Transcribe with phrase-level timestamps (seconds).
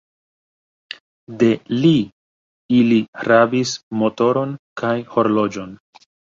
[1.43, 1.49] De
[1.83, 1.91] li,
[2.79, 5.81] ili rabis motoron kaj horloĝon.